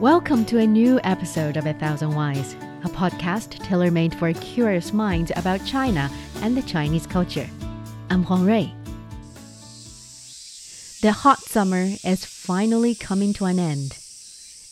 [0.00, 2.52] Welcome to a new episode of A Thousand Whys,
[2.84, 6.10] a podcast tailor made for curious minds about China
[6.42, 7.48] and the Chinese culture.
[8.10, 8.66] I'm Huang Rui.
[11.00, 13.96] The hot summer is finally coming to an end.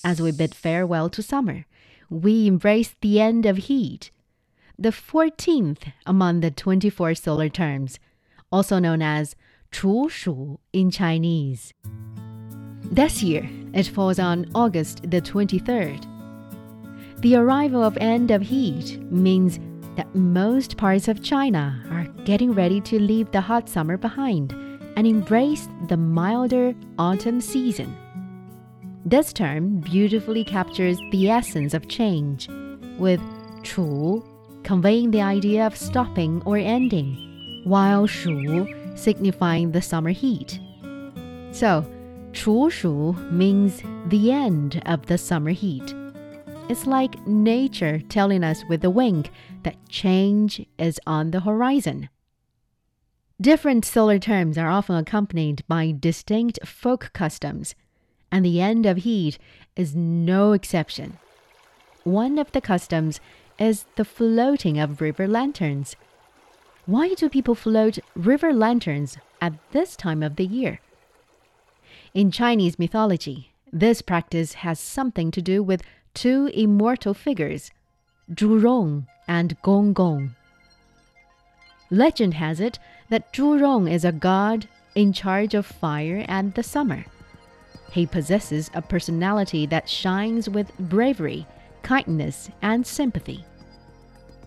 [0.04, 1.64] As we bid farewell to summer,
[2.10, 4.10] we embrace the end of heat,
[4.78, 7.98] the 14th among the 24 solar terms,
[8.52, 9.34] also known as
[9.70, 11.72] 处暑 in Chinese.
[12.82, 16.06] This year, it falls on August the 23rd.
[17.20, 19.58] The arrival of end of heat means
[19.96, 24.52] that most parts of China are getting ready to leave the hot summer behind
[24.96, 27.96] and embrace the milder autumn season.
[29.04, 32.48] This term beautifully captures the essence of change,
[32.98, 33.20] with
[33.62, 34.24] 处
[34.62, 38.66] conveying the idea of stopping or ending, while 暑
[38.96, 40.58] signifying the summer heat.
[41.52, 41.84] So,
[42.34, 45.94] 处暑 means the end of the summer heat.
[46.68, 49.30] It's like nature telling us with a wink
[49.62, 52.08] that change is on the horizon.
[53.40, 57.76] Different solar terms are often accompanied by distinct folk customs,
[58.32, 59.38] and the end of heat
[59.76, 61.18] is no exception.
[62.02, 63.20] One of the customs
[63.58, 65.94] is the floating of river lanterns.
[66.86, 70.80] Why do people float river lanterns at this time of the year?
[72.14, 75.82] In Chinese mythology, this practice has something to do with
[76.14, 77.72] two immortal figures,
[78.30, 80.36] Zhu Rong and Gong Gong.
[81.90, 82.78] Legend has it
[83.08, 87.04] that Zhu Rong is a god in charge of fire and the summer.
[87.90, 91.48] He possesses a personality that shines with bravery,
[91.82, 93.44] kindness, and sympathy.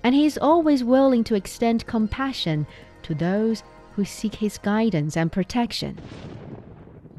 [0.06, 2.66] And he is always willing to extend compassion
[3.04, 5.98] to those who seek his guidance and protection.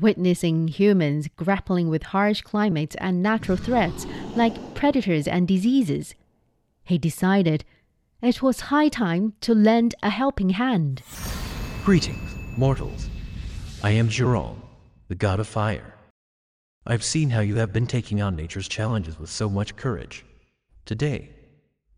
[0.01, 6.15] Witnessing humans grappling with harsh climates and natural threats like predators and diseases,
[6.85, 7.65] he decided
[8.23, 11.03] it was high time to lend a helping hand.
[11.85, 13.09] Greetings, mortals.
[13.83, 14.61] I am Zhurong,
[15.09, 15.95] the god of fire.
[16.87, 20.25] I've seen how you have been taking on nature's challenges with so much courage.
[20.85, 21.31] Today,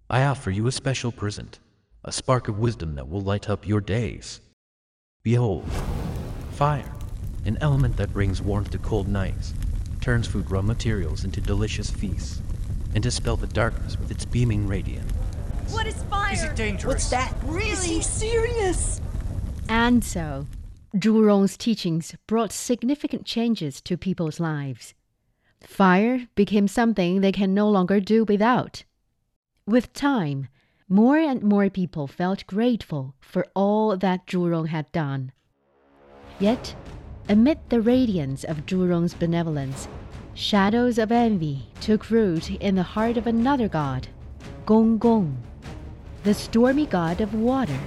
[0.08, 1.58] I offer you a special present,
[2.04, 4.40] a spark of wisdom that will light up your days.
[5.22, 5.68] Behold,
[6.52, 6.90] fire
[7.44, 9.54] an element that brings warmth to cold nights,
[10.00, 12.40] turns food raw materials into delicious feasts,
[12.94, 15.12] and dispels the darkness with its beaming radiance.
[15.68, 16.32] What is fire?
[16.32, 16.94] Is it dangerous?
[16.94, 17.34] What's that?
[17.44, 17.70] Really?
[17.70, 19.00] Is he serious?
[19.68, 20.46] And so,
[20.96, 24.94] Zhu Rong's teachings brought significant changes to people's lives.
[25.62, 28.84] Fire became something they can no longer do without.
[29.66, 30.48] With time,
[30.88, 35.30] more and more people felt grateful for all that Zhu Rong had done.
[36.40, 36.74] Yet,
[37.30, 39.86] amid the radiance of Zhu Rong's benevolence,
[40.34, 44.08] shadows of envy took root in the heart of another god,
[44.66, 45.40] Gong Gong,
[46.24, 47.78] the stormy god of water.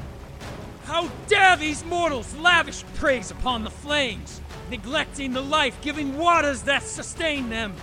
[0.86, 4.40] How dare these mortals lavish praise upon the flames,
[4.72, 7.74] neglecting the life giving waters that sustain them?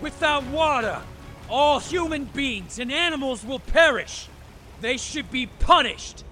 [0.00, 1.02] Without water,
[1.50, 4.28] all human beings and animals will perish.
[4.80, 6.24] They should be punished.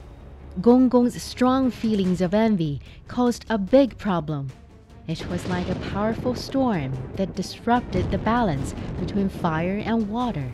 [0.63, 4.51] Gong Gong's strong feelings of envy caused a big problem.
[5.09, 10.53] It was like a powerful storm that disrupted the balance between fire and water.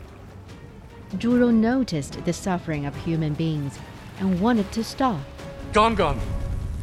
[1.17, 3.77] Zhu Rong noticed the suffering of human beings
[4.19, 5.21] and wanted to stop.
[5.71, 6.19] Gong Gong,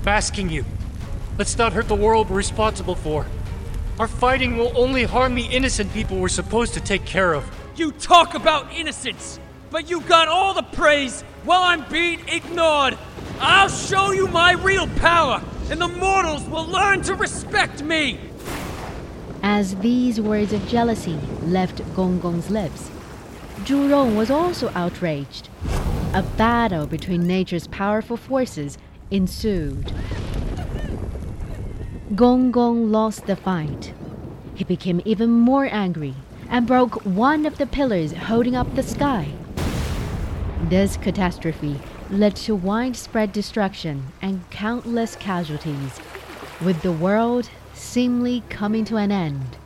[0.03, 0.65] I'm asking you.
[1.39, 3.27] Let's not hurt the world we're responsible for.
[3.99, 7.51] Our fighting will only harm the innocent people we're supposed to take care of.
[7.75, 9.41] You talk about innocence,
[9.71, 12.97] but you got all the praise while I'm being ignored.
[13.41, 18.21] I'll show you my real power, and the mortals will learn to respect me.
[19.43, 22.91] As these words of jealousy left Gong Gong's lips,
[23.65, 25.49] Zhu Rong was also outraged.
[26.15, 28.79] A battle between nature's powerful forces
[29.11, 29.93] ensued.
[32.15, 33.93] Gong Gong lost the fight.
[34.55, 36.15] He became even more angry
[36.49, 39.33] and broke one of the pillars holding up the sky.
[40.69, 41.79] This catastrophe
[42.11, 46.01] led to widespread destruction and countless casualties,
[46.61, 49.57] with the world seemingly coming to an end.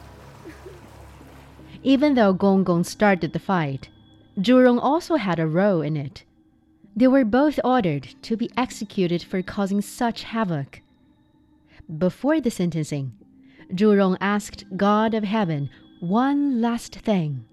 [1.82, 3.88] Even though Gong Gong started the fight,
[4.38, 6.25] Zhu also had a role in it.
[6.94, 10.82] They were both ordered to be executed for causing such havoc.
[11.96, 13.12] Before the sentencing,
[13.73, 15.70] Zhu asked God of Heaven
[16.00, 17.46] one last thing.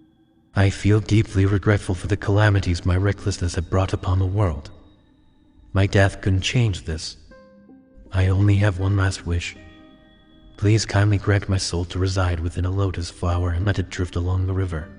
[0.58, 4.72] I feel deeply regretful for the calamities my recklessness had brought upon the world.
[5.72, 7.18] My death couldn't change this.
[8.12, 9.56] I only have one last wish.
[10.58, 14.16] Please kindly grant my soul to reside within a lotus flower and let it drift
[14.16, 14.90] along the river.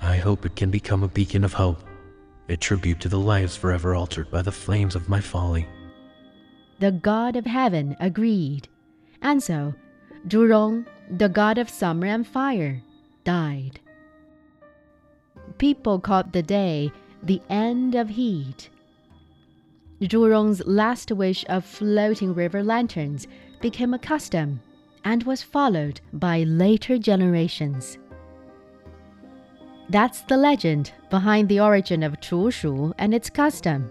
[0.00, 1.82] I hope it can become a beacon of hope,
[2.48, 5.66] a tribute to the lives forever altered by the flames of my folly.
[6.78, 8.68] The god of heaven agreed,
[9.22, 9.74] and so
[10.28, 12.80] Zhu Rong, the god of summer and fire,
[13.24, 13.80] died.
[15.62, 16.90] People called the day
[17.22, 18.68] the end of heat.
[20.00, 23.28] Zhurong's last wish of floating river lanterns
[23.60, 24.60] became a custom
[25.04, 27.96] and was followed by later generations.
[29.88, 33.88] That's the legend behind the origin of Chushu and its custom.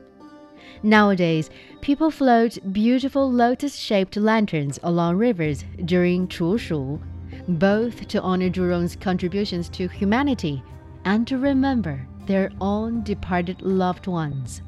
[0.84, 7.00] Nowadays, people float beautiful lotus shaped lanterns along rivers during Chushu,
[7.48, 10.62] both to honor Zhurong's contributions to humanity
[11.06, 14.62] and to remember their own departed loved ones.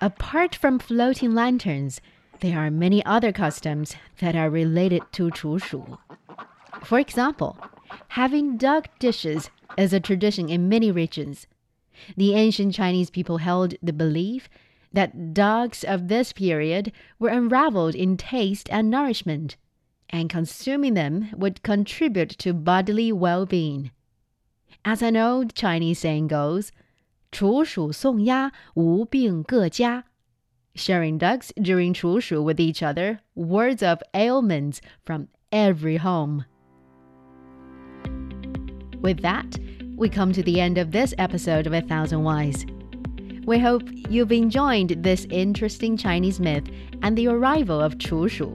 [0.00, 2.00] Apart from floating lanterns,
[2.40, 5.98] there are many other customs that are related to Chushu.
[6.84, 7.58] For example,
[8.08, 11.46] having dug dishes is a tradition in many regions.
[12.16, 14.48] The ancient Chinese people held the belief
[14.92, 19.56] that dogs of this period were unraveled in taste and nourishment,
[20.10, 23.90] and consuming them would contribute to bodily well being.
[24.88, 26.70] As an old Chinese saying goes,
[27.32, 30.04] 处暑送鸭，无病各家。
[30.76, 36.44] Sharing ducks during 楚鼠 with each other, words of ailments from every home.
[39.02, 39.58] With that,
[39.96, 42.64] we come to the end of this episode of A Thousand Whys.
[43.44, 46.70] We hope you've enjoyed this interesting Chinese myth
[47.02, 48.52] and the arrival of Chu Shu.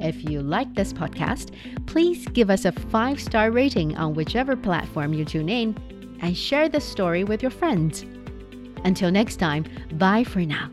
[0.00, 1.50] If you like this podcast,
[1.86, 5.76] please give us a five star rating on whichever platform you tune in
[6.20, 8.04] and share the story with your friends.
[8.84, 10.70] Until next time, bye for now.